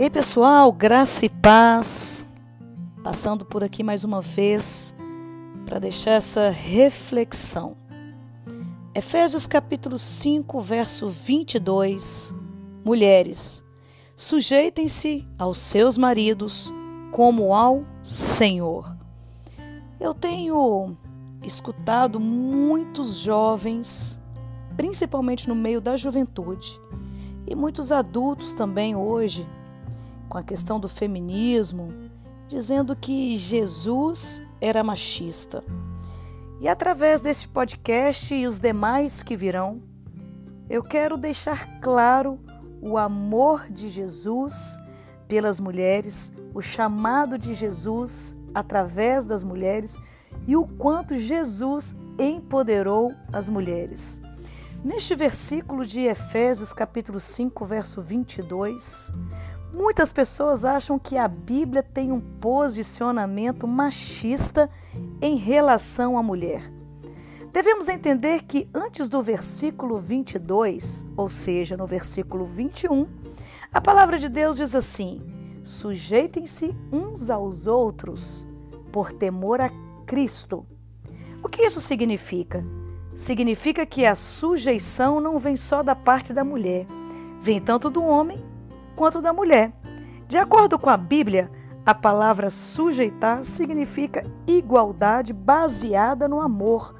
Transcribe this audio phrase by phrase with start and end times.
[0.00, 2.24] Ei pessoal, graça e paz.
[3.02, 4.94] Passando por aqui mais uma vez
[5.66, 7.76] para deixar essa reflexão.
[8.94, 12.32] Efésios capítulo 5, verso 22.
[12.84, 13.64] Mulheres,
[14.14, 16.72] sujeitem-se aos seus maridos
[17.10, 18.96] como ao Senhor.
[19.98, 20.96] Eu tenho
[21.42, 24.20] escutado muitos jovens,
[24.76, 26.80] principalmente no meio da juventude,
[27.48, 29.44] e muitos adultos também hoje,
[30.28, 31.92] com a questão do feminismo,
[32.48, 35.62] dizendo que Jesus era machista.
[36.60, 39.82] E através deste podcast e os demais que virão,
[40.68, 42.38] eu quero deixar claro
[42.80, 44.78] o amor de Jesus
[45.26, 49.98] pelas mulheres, o chamado de Jesus através das mulheres
[50.46, 54.20] e o quanto Jesus empoderou as mulheres.
[54.82, 59.12] Neste versículo de Efésios, capítulo 5, verso 22,
[59.72, 64.70] muitas pessoas acham que a Bíblia tem um posicionamento machista
[65.20, 66.72] em relação à mulher.
[67.52, 73.06] Devemos entender que antes do versículo 22, ou seja, no versículo 21,
[73.72, 75.22] a palavra de Deus diz assim:
[75.62, 78.46] Sujeitem-se uns aos outros
[78.92, 79.70] por temor a
[80.06, 80.66] Cristo.
[81.42, 82.64] O que isso significa?
[83.14, 86.86] Significa que a sujeição não vem só da parte da mulher,
[87.40, 88.44] vem tanto do homem
[88.98, 89.72] quanto da mulher.
[90.26, 91.48] De acordo com a Bíblia,
[91.86, 96.96] a palavra sujeitar significa igualdade baseada no amor,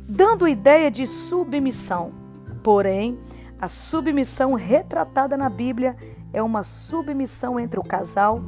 [0.00, 2.12] dando ideia de submissão.
[2.60, 3.16] Porém,
[3.60, 5.96] a submissão retratada na Bíblia
[6.32, 8.42] é uma submissão entre o casal,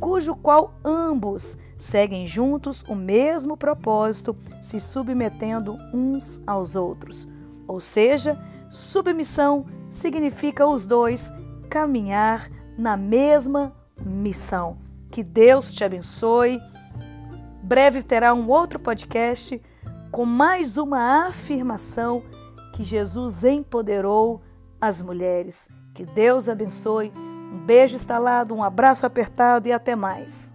[0.00, 7.28] cujo qual ambos seguem juntos o mesmo propósito, se submetendo uns aos outros.
[7.68, 8.38] Ou seja,
[8.70, 11.30] submissão significa os dois
[11.70, 13.72] caminhar na mesma
[14.04, 14.78] missão.
[15.10, 16.60] Que Deus te abençoe.
[17.62, 19.62] Breve terá um outro podcast
[20.10, 22.24] com mais uma afirmação
[22.74, 24.42] que Jesus empoderou
[24.80, 25.68] as mulheres.
[25.94, 27.12] Que Deus abençoe.
[27.16, 30.52] Um beijo instalado, um abraço apertado e até mais.